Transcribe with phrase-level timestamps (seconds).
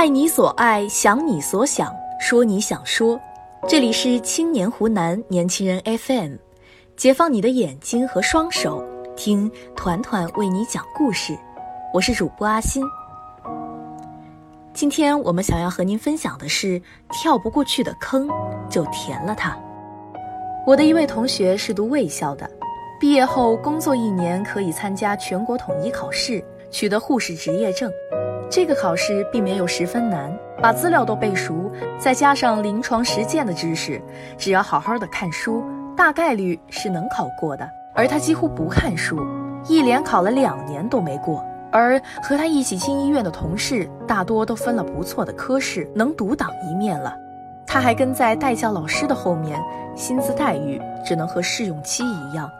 [0.00, 3.20] 爱你所爱，想你所想，说你想说。
[3.68, 6.36] 这里是青年湖南年轻人 FM，
[6.96, 8.82] 解放你的眼睛和双手，
[9.14, 11.38] 听团团为你讲故事。
[11.92, 12.82] 我是主播阿欣。
[14.72, 16.80] 今天我们想要和您分享的是：
[17.10, 18.26] 跳不过去的坑，
[18.70, 19.54] 就填了它。
[20.66, 22.50] 我的一位同学是读卫校的，
[22.98, 27.92] 毕业后工作一年可以参加全国统一考试，取得护士执业证。
[28.50, 34.02] 这个考试并没有十分难，把资料都背熟，再加上临床实践的知识，
[34.36, 35.62] 只要好好的看书，
[35.96, 37.70] 大概率是能考过的。
[37.94, 39.24] 而他几乎不看书，
[39.68, 41.44] 一连考了两年都没过。
[41.70, 47.16] 而和他一起进医院的同事，大多都分了不错的科室，能独当一面了。
[47.64, 49.62] 他还跟在代教老师的后面，
[49.94, 52.50] 薪资待遇只能和试用期一样。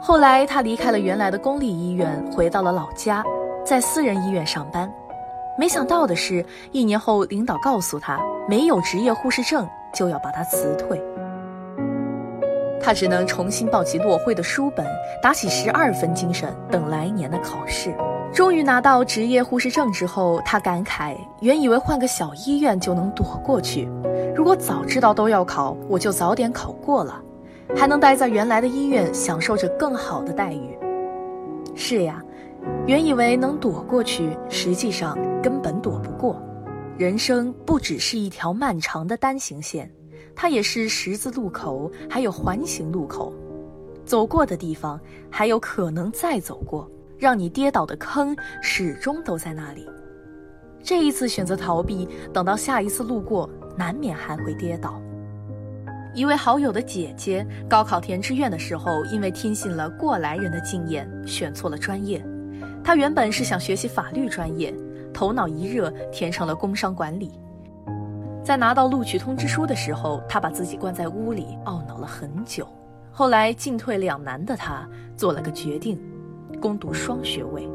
[0.00, 3.22] 后来他离开了原来的公立医院，回到了老家。
[3.64, 4.92] 在私人医院上班，
[5.58, 11.02] 没想到的是，一年后领导告诉他，没有执业护士证就要把他辞退。
[12.78, 14.84] 他只能重新抱起落灰的书本，
[15.22, 17.94] 打起十二分精神，等来年的考试。
[18.34, 23.88] 终于拿到执业护士证之后，他感慨：原以为换个小医院就能躲过去，
[24.36, 27.18] 如果早知道都要考，我就早点考过了，
[27.74, 30.78] 还能待在原来的医院，享受着更好的待遇。
[31.74, 32.22] 是呀。
[32.86, 36.42] 原以为能躲过去，实际上根本躲不过。
[36.96, 39.90] 人生不只是一条漫长的单行线，
[40.34, 43.32] 它也是十字路口，还有环形路口。
[44.04, 49.88] 走过的地方，还有可能再走过，让你跌倒的坑始终都在那里。
[50.82, 55.00] 这一次选择逃避，等到下一次路过，难免还会跌倒。
[56.14, 62.24] 一位好友的姐姐高考填志愿的时候，因为听信了过来人的经验，选错了专业。
[62.84, 64.72] 他原本是想学习法律专业，
[65.12, 67.32] 头脑一热填成了工商管理。
[68.44, 72.68] 在拿到录取通知书的时候，他把自己关在屋里懊恼了很久。
[73.10, 74.86] 后来进退两难的他
[75.16, 75.98] 做了个决定，
[76.60, 77.66] 攻读双学位。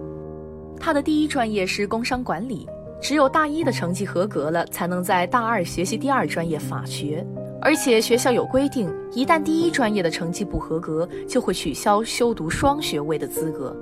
[0.80, 2.69] 他的第一专业是工商管理，
[3.02, 7.25] 只有大一的成绩合格了，才能在大二学习第二专业法学。
[7.62, 13.75] 而且学校有规定，一旦第一专业的成绩不合格，就会取消修读双学位的资格。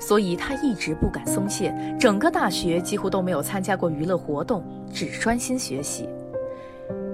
[0.00, 4.62] 所以他一直不敢松懈，整个大学几乎都没有参加过娱乐活动，
[4.92, 6.08] 只专心学习。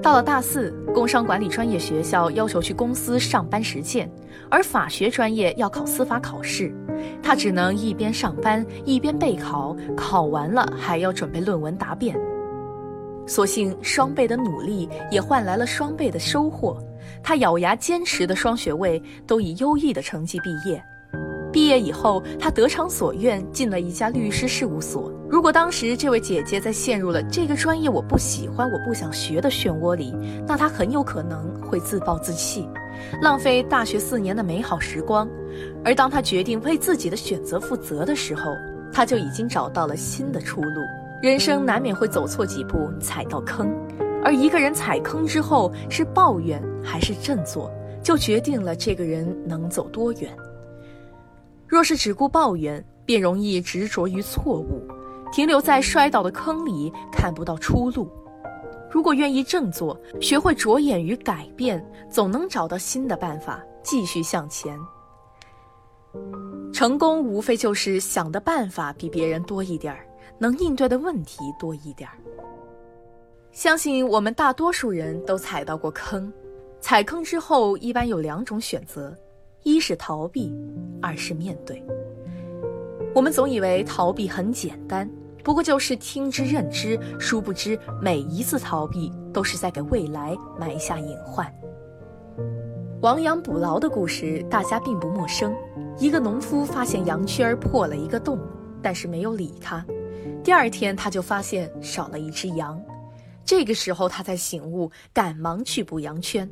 [0.02, 4.10] 到了大四，工商管理专业学校要求去公司上班实践，
[4.48, 6.74] 而法学专业要考司法考试，
[7.22, 12.18] 他只能一边上班一边备考，考完了还要准备论文答辩。
[13.26, 16.82] 所幸双倍的努力也换来了双倍的收获，
[17.22, 20.82] 他咬牙坚持的双学位都以优异的成绩毕业。
[21.52, 25.12] 毕业以后，他得偿所愿，进了一家律师事务所。
[25.28, 30.14] 如果当时这位姐姐在陷入了这个专业我不喜欢、我不想学的漩涡里，
[30.46, 32.68] 那她很有可能会自暴自弃，
[33.22, 35.28] 浪费大学四年的美好时光。
[35.84, 38.56] 而当她决定为自己的选择负责的时候，
[38.92, 40.82] 她就已经找到了新的出路。
[41.22, 43.70] 人生难免会走错几步，踩到坑，
[44.24, 47.70] 而一个人踩坑之后是抱怨还是振作，
[48.02, 50.34] 就决定了这个人能走多远。
[51.70, 54.82] 若是只顾抱怨，便容易执着于错误，
[55.30, 58.10] 停留在摔倒的坑里，看不到出路。
[58.90, 64.76] 如果愿意振作，学会着眼于改变，总能找到新的办法，继续向前。
[66.72, 70.04] 成功无非就是想的办法比别人多一点儿，
[70.40, 72.18] 能应对的问题多一点儿。
[73.52, 76.32] 相信我们大多数人都踩到过坑，
[76.80, 79.16] 踩坑之后一般有两种选择。
[79.62, 80.54] 一是逃避，
[81.00, 81.82] 二是面对。
[83.14, 85.10] 我们总以为逃避很简单，
[85.42, 91.52] 不过就是听之任之，殊不知每一次逃避都是在给未来埋下隐患。
[93.02, 95.54] 亡羊补牢的故事大家并不陌生。
[95.98, 98.38] 一个农夫发现羊圈破了一个洞，
[98.80, 99.84] 但是没有理他。
[100.42, 102.80] 第二天他就发现少了一只羊，
[103.44, 106.48] 这个时候他才醒悟，赶忙去补羊圈。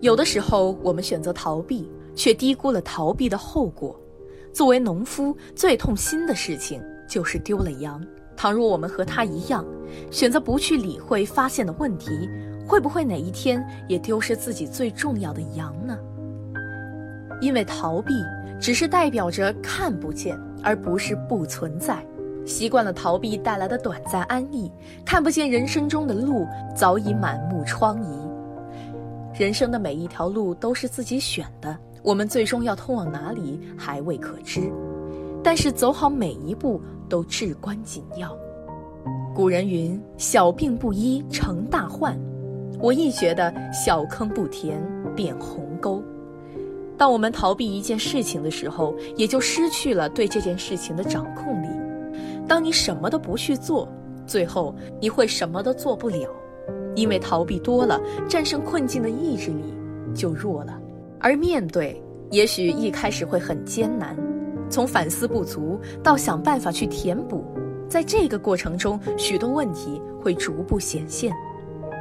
[0.00, 3.98] 有的时候，我们选择逃避，却低估了逃避的后果。
[4.52, 8.04] 作为农夫，最痛心的事情就是丢了羊。
[8.36, 9.64] 倘若我们和他一样，
[10.10, 12.28] 选择不去理会发现的问题，
[12.66, 15.98] 会不会哪一天也丢失自己最重要的羊呢？
[17.40, 18.12] 因为逃避
[18.60, 22.04] 只是代表着看不见，而不是不存在。
[22.44, 24.70] 习惯了逃避带来的短暂安逸，
[25.04, 26.46] 看不见人生中的路
[26.76, 28.35] 早已满目疮痍。
[29.38, 34.72] 人生的每一条路都是自己选的，我们最终要通往哪里还未可知。
[35.44, 38.34] 但是走好每一步都至关紧要。
[39.34, 42.18] 古人云：“小病不医成大患。”
[42.80, 44.82] 我亦觉得“小坑不填
[45.14, 46.02] 变鸿沟”。
[46.96, 51.68] 当我们逃避一件事情的时候，也就失去了对这件事情的掌控力。
[52.48, 53.86] 当你什么都不去做，
[54.26, 56.26] 最后你会什么都做不了，
[56.94, 59.74] 因为逃避多了，战胜困境的意志力
[60.14, 60.80] 就弱了。
[61.20, 64.16] 而面对，也许一开始会很艰难，
[64.68, 67.44] 从反思不足到想办法去填补，
[67.88, 71.34] 在这个过程中，许多问题会逐步显现。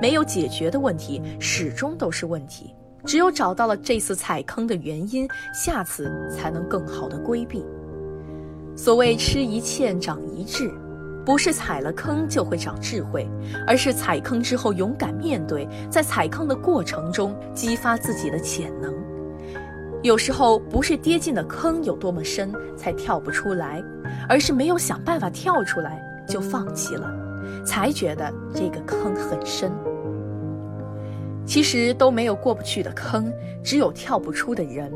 [0.01, 2.73] 没有解决的问题，始终都是问题。
[3.05, 7.63] 只有找到了这次踩坑的原因，下次才能更好的规避。
[8.75, 10.69] 所谓吃一堑长一智，
[11.25, 13.27] 不是踩了坑就会长智慧，
[13.65, 18.93] 而是踩坑之后勇敢面对，在踩坑的过程中激发自己的潜能。
[20.03, 23.83] 有时候不是跌进的坑有多么深才跳不出来，
[24.29, 27.11] 而是没有想办法跳出来就放弃了，
[27.65, 29.71] 才觉得这个坑很深。
[31.43, 33.33] 其实都没有过不去的坑，
[33.63, 34.93] 只有跳不出的人。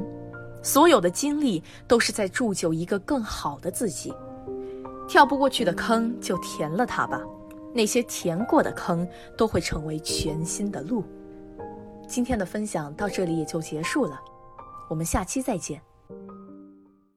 [0.61, 4.13] 所有的经历都是在铸就一个更好的自己。
[5.09, 7.19] 跳不过去的坑就填了它吧，
[7.73, 11.03] 那些填过的坑都会成为全新的路。
[12.07, 14.21] 今天的分享到这里也就结束了，
[14.87, 15.81] 我们下期再见。